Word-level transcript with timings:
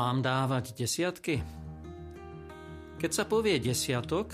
Mám 0.00 0.24
dávať 0.24 0.80
desiatky? 0.80 1.44
Keď 2.96 3.10
sa 3.12 3.28
povie 3.28 3.60
desiatok, 3.60 4.32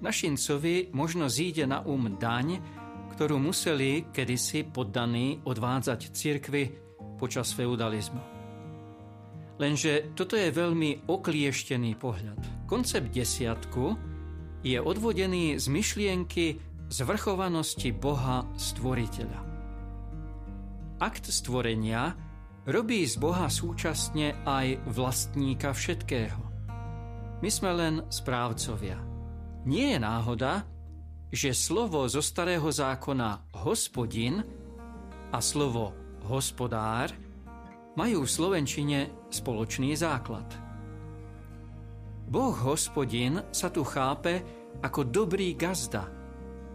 našincovi 0.00 0.96
možno 0.96 1.28
zíde 1.28 1.68
na 1.68 1.84
um 1.84 2.16
daň, 2.16 2.56
ktorú 3.12 3.36
museli 3.36 4.08
kedysi 4.08 4.64
poddaní 4.64 5.44
odvádzať 5.44 6.08
cirkvi 6.16 6.72
počas 7.20 7.52
feudalizmu. 7.52 8.16
Lenže 9.60 10.16
toto 10.16 10.40
je 10.40 10.48
veľmi 10.48 11.04
oklieštený 11.04 11.92
pohľad. 12.00 12.64
Koncept 12.64 13.12
desiatku 13.12 13.92
je 14.64 14.80
odvodený 14.80 15.60
z 15.60 15.68
myšlienky 15.68 16.64
zvrchovanosti 16.88 17.92
Boha 17.92 18.40
stvoriteľa. 18.56 19.40
Akt 21.04 21.28
stvorenia 21.28 22.27
robí 22.68 23.00
z 23.08 23.16
Boha 23.16 23.48
súčasne 23.48 24.44
aj 24.44 24.84
vlastníka 24.92 25.72
všetkého. 25.72 26.36
My 27.40 27.48
sme 27.48 27.70
len 27.72 27.94
správcovia. 28.12 29.00
Nie 29.64 29.96
je 29.96 29.98
náhoda, 30.04 30.68
že 31.32 31.56
slovo 31.56 32.04
zo 32.12 32.20
starého 32.20 32.68
zákona 32.68 33.56
hospodin 33.64 34.44
a 35.32 35.38
slovo 35.40 35.96
hospodár 36.28 37.12
majú 37.96 38.28
v 38.28 38.30
slovenčine 38.30 38.98
spoločný 39.32 39.96
základ. 39.96 40.46
Boh 42.28 42.52
hospodin 42.52 43.48
sa 43.48 43.72
tu 43.72 43.80
chápe 43.80 44.44
ako 44.84 45.08
dobrý 45.08 45.56
gazda, 45.56 46.04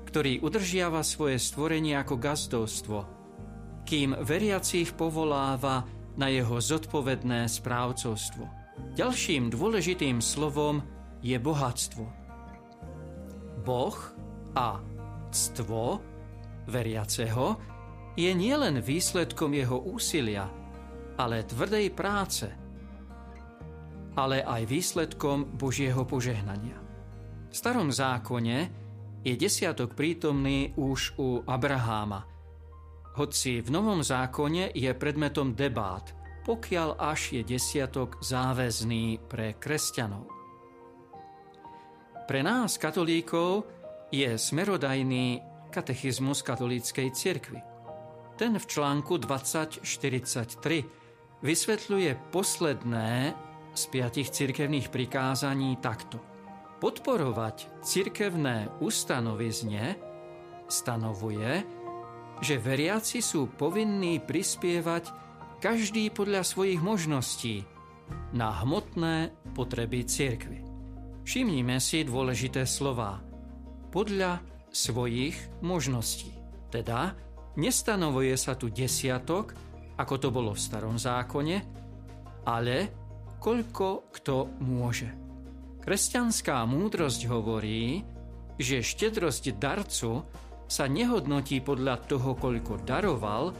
ktorý 0.09 0.41
udržiava 0.41 1.05
svoje 1.05 1.37
stvorenie 1.37 1.93
ako 2.01 2.17
gazdovstvo– 2.17 2.99
kým 3.93 4.17
veriacich 4.25 4.97
povoláva 4.97 5.85
na 6.17 6.25
jeho 6.25 6.57
zodpovedné 6.57 7.45
správcovstvo. 7.45 8.41
Ďalším 8.97 9.53
dôležitým 9.53 10.17
slovom 10.17 10.81
je 11.21 11.37
bohatstvo. 11.37 12.01
Boh 13.61 13.97
a 14.57 14.81
ctvo 15.29 16.01
veriaceho 16.65 17.61
je 18.17 18.33
nielen 18.33 18.81
výsledkom 18.81 19.53
jeho 19.53 19.77
úsilia, 19.85 20.49
ale 21.21 21.45
tvrdej 21.45 21.93
práce, 21.93 22.49
ale 24.17 24.41
aj 24.41 24.73
výsledkom 24.73 25.53
Božieho 25.53 26.01
požehnania. 26.01 26.81
V 27.45 27.53
starom 27.53 27.93
zákone 27.93 28.57
je 29.21 29.37
desiatok 29.37 29.93
prítomný 29.93 30.73
už 30.81 31.13
u 31.21 31.45
Abraháma– 31.45 32.25
hoci 33.13 33.61
v 33.61 33.69
Novom 33.69 34.01
zákone 34.01 34.73
je 34.73 34.89
predmetom 34.97 35.53
debát, 35.53 36.09
pokiaľ 36.43 36.97
až 36.97 37.39
je 37.39 37.41
desiatok 37.45 38.17
záväzný 38.19 39.21
pre 39.29 39.53
kresťanov. 39.55 40.27
Pre 42.23 42.41
nás, 42.41 42.79
katolíkov, 42.79 43.67
je 44.09 44.37
smerodajný 44.37 45.41
katechizmus 45.73 46.41
katolíckej 46.45 47.11
cirkvi. 47.11 47.61
Ten 48.37 48.57
v 48.57 48.65
článku 48.65 49.17
2043 49.21 51.43
vysvetľuje 51.43 52.11
posledné 52.33 53.33
z 53.73 53.83
piatich 53.89 54.29
cirkevných 54.29 54.93
prikázaní 54.93 55.77
takto. 55.81 56.21
Podporovať 56.77 57.81
cirkevné 57.81 58.69
ustanovizne 58.81 59.97
stanovuje, 60.69 61.65
že 62.43 62.59
veriaci 62.59 63.23
sú 63.23 63.47
povinní 63.55 64.19
prispievať 64.19 65.09
každý 65.63 66.11
podľa 66.11 66.43
svojich 66.43 66.83
možností 66.83 67.63
na 68.35 68.51
hmotné 68.61 69.31
potreby 69.55 70.03
cirkvy. 70.03 70.59
Všimnime 71.23 71.79
si 71.79 72.03
dôležité 72.03 72.67
slova. 72.67 73.23
Podľa 73.87 74.43
svojich 74.73 75.63
možností. 75.63 76.35
Teda 76.67 77.15
nestanovuje 77.55 78.35
sa 78.35 78.59
tu 78.59 78.67
desiatok, 78.67 79.55
ako 79.95 80.15
to 80.19 80.29
bolo 80.33 80.51
v 80.51 80.59
starom 80.59 80.99
zákone, 80.99 81.57
ale 82.43 82.75
koľko 83.39 84.11
kto 84.11 84.59
môže. 84.59 85.07
Kresťanská 85.79 86.65
múdrosť 86.67 87.21
hovorí, 87.31 88.03
že 88.59 88.83
štedrosť 88.83 89.55
darcu 89.55 90.25
sa 90.67 90.89
nehodnotí 90.89 91.61
podľa 91.61 92.01
toho, 92.09 92.33
koľko 92.35 92.81
daroval, 92.83 93.53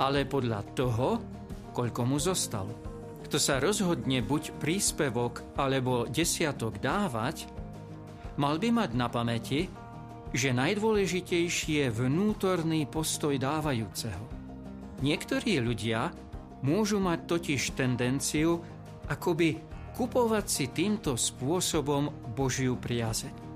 ale 0.00 0.24
podľa 0.24 0.60
toho, 0.72 1.20
koľko 1.70 2.00
mu 2.08 2.18
zostalo. 2.18 2.74
Kto 3.26 3.38
sa 3.38 3.62
rozhodne 3.62 4.24
buď 4.26 4.58
príspevok 4.58 5.54
alebo 5.54 6.08
desiatok 6.10 6.82
dávať, 6.82 7.46
mal 8.40 8.58
by 8.58 8.68
mať 8.74 8.90
na 8.98 9.06
pamäti, 9.06 9.70
že 10.30 10.54
najdôležitejší 10.54 11.70
je 11.82 11.86
vnútorný 11.90 12.86
postoj 12.86 13.34
dávajúceho. 13.38 14.24
Niektorí 15.02 15.58
ľudia 15.62 16.10
môžu 16.62 16.98
mať 17.02 17.26
totiž 17.26 17.74
tendenciu 17.74 18.62
akoby 19.10 19.58
kupovať 19.96 20.46
si 20.46 20.66
týmto 20.70 21.18
spôsobom 21.18 22.32
Božiu 22.32 22.78
priazeň. 22.78 23.49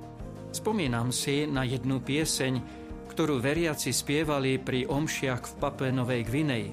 Spomínam 0.54 1.10
si 1.10 1.50
na 1.50 1.66
jednu 1.66 1.98
pieseň, 1.98 2.62
ktorú 3.10 3.42
veriaci 3.42 3.90
spievali 3.90 4.62
pri 4.62 4.86
omšiach 4.86 5.42
v 5.50 5.52
Papue 5.58 5.90
Novej 5.90 6.22
Gvineji. 6.30 6.70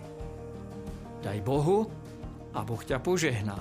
Daj 1.26 1.40
Bohu 1.42 1.90
a 2.54 2.62
Boh 2.62 2.78
ťa 2.78 3.02
požehná. 3.02 3.58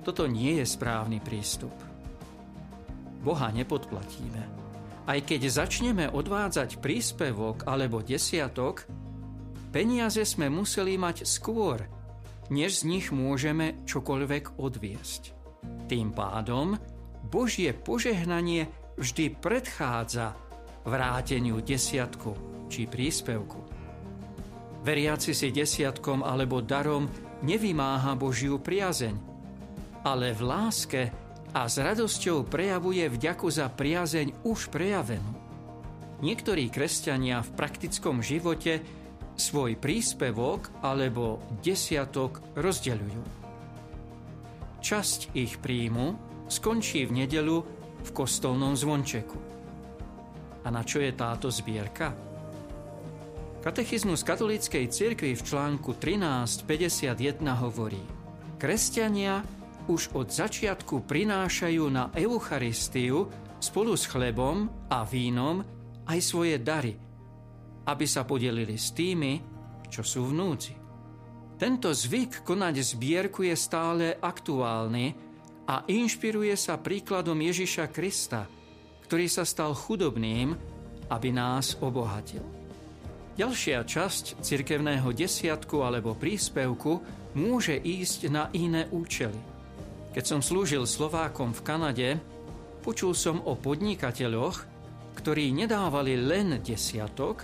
Toto 0.00 0.24
nie 0.24 0.56
je 0.56 0.64
správny 0.64 1.20
prístup. 1.20 1.76
Boha 3.20 3.52
nepodplatíme. 3.52 4.42
Aj 5.04 5.20
keď 5.20 5.52
začneme 5.52 6.08
odvádzať 6.08 6.80
príspevok 6.80 7.68
alebo 7.68 8.00
desiatok, 8.00 8.88
peniaze 9.68 10.24
sme 10.24 10.48
museli 10.48 10.96
mať 10.96 11.28
skôr, 11.28 11.84
než 12.48 12.80
z 12.80 12.88
nich 12.88 13.06
môžeme 13.12 13.84
čokoľvek 13.84 14.56
odviesť. 14.56 15.36
Tým 15.92 16.16
pádom 16.16 16.80
Božie 17.30 17.70
požehnanie 17.70 18.66
vždy 18.98 19.38
predchádza 19.38 20.34
vráteniu 20.82 21.62
desiatku 21.62 22.34
či 22.66 22.90
príspevku. 22.90 23.62
Veriaci 24.82 25.30
si 25.30 25.54
desiatkom 25.54 26.26
alebo 26.26 26.58
darom 26.58 27.06
nevymáha 27.46 28.18
Božiu 28.18 28.58
priazeň, 28.58 29.14
ale 30.02 30.34
v 30.34 30.42
láske 30.42 31.02
a 31.54 31.66
s 31.70 31.78
radosťou 31.78 32.50
prejavuje 32.50 33.06
vďaku 33.06 33.46
za 33.46 33.70
priazeň 33.70 34.46
už 34.46 34.70
prejavenú. 34.74 35.32
Niektorí 36.20 36.68
kresťania 36.68 37.40
v 37.46 37.50
praktickom 37.56 38.20
živote 38.20 38.82
svoj 39.38 39.78
príspevok 39.80 40.68
alebo 40.84 41.40
desiatok 41.64 42.44
rozdeľujú. 42.58 43.22
Časť 44.80 45.36
ich 45.36 45.60
príjmu 45.60 46.29
skončí 46.50 47.06
v 47.06 47.24
nedelu 47.24 47.62
v 48.02 48.10
kostolnom 48.10 48.74
zvončeku. 48.74 49.38
A 50.60 50.68
na 50.68 50.82
čo 50.84 51.00
je 51.00 51.14
táto 51.14 51.48
zbierka? 51.48 52.12
Katechizmus 53.60 54.24
katolíckej 54.24 54.88
cirkvi 54.88 55.36
v 55.36 55.42
článku 55.44 55.96
1351 55.96 57.44
hovorí 57.60 58.00
Kresťania 58.56 59.44
už 59.88 60.16
od 60.16 60.28
začiatku 60.32 61.04
prinášajú 61.04 61.84
na 61.88 62.08
Eucharistiu 62.16 63.28
spolu 63.60 63.96
s 63.96 64.08
chlebom 64.08 64.68
a 64.88 65.04
vínom 65.04 65.60
aj 66.08 66.18
svoje 66.24 66.56
dary, 66.56 66.96
aby 67.84 68.04
sa 68.08 68.24
podelili 68.24 68.80
s 68.80 68.96
tými, 68.96 69.40
čo 69.92 70.00
sú 70.00 70.28
vnúci. 70.28 70.72
Tento 71.60 71.92
zvyk 71.92 72.40
konať 72.40 72.74
zbierku 72.80 73.44
je 73.44 73.52
stále 73.52 74.16
aktuálny 74.16 75.29
a 75.70 75.86
inšpiruje 75.86 76.58
sa 76.58 76.74
príkladom 76.74 77.38
Ježiša 77.38 77.86
Krista– 77.94 78.44
ktorý 79.10 79.26
sa 79.26 79.42
stal 79.42 79.74
chudobným, 79.74 80.54
aby 81.10 81.34
nás 81.34 81.74
obohatil. 81.82 82.46
Ďalšia 83.34 83.82
časť 83.82 84.38
cirkevného 84.38 85.10
desiatku 85.10 85.82
alebo 85.82 86.14
príspevku 86.14 87.02
môže 87.34 87.74
ísť 87.74 88.30
na 88.30 88.46
iné 88.54 88.86
účely. 88.94 89.34
Keď 90.14 90.22
som 90.22 90.38
slúžil 90.38 90.86
Slovákom 90.86 91.50
v 91.50 91.64
Kanade, 91.66 92.08
počul 92.86 93.18
som 93.18 93.42
o 93.42 93.58
podnikateľoch, 93.58 94.70
ktorí 95.18 95.50
nedávali 95.58 96.14
len 96.14 96.62
desiatok, 96.62 97.42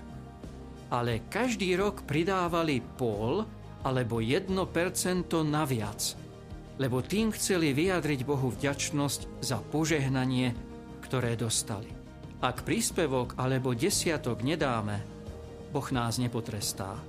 ale 0.95 1.27
každý 1.27 1.75
rok 1.75 2.07
pridávali 2.07 2.79
pol 2.79 3.43
alebo 3.83 4.23
1% 4.23 4.55
naviac. 5.43 6.26
Lebo 6.77 7.01
tým 7.01 7.33
chceli 7.33 7.73
vyjadriť 7.73 8.21
Bohu 8.29 8.53
vďačnosť 8.53 9.41
za 9.41 9.59
požehnanie, 9.61 10.53
ktoré 11.01 11.37
dostali. 11.37 11.89
Ak 12.45 12.69
príspevok 12.69 13.35
alebo 13.41 13.73
desiatok 13.73 14.45
nedáme, 14.45 15.01
Boh 15.73 15.89
nás 15.93 16.21
nepotrestá. 16.21 17.01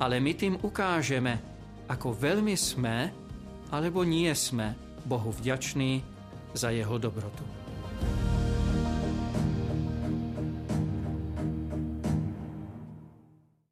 Ale 0.00 0.18
my 0.18 0.32
tým 0.34 0.54
ukážeme, 0.64 1.38
ako 1.86 2.16
veľmi 2.16 2.56
sme 2.56 3.12
alebo 3.68 4.04
nie 4.04 4.32
sme 4.32 4.72
Bohu 5.04 5.32
vďační 5.32 6.00
za 6.56 6.72
jeho 6.72 6.96
dobrotu. 6.96 7.61